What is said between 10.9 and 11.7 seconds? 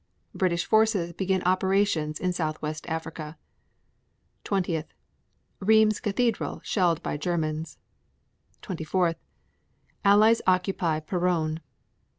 Peronne.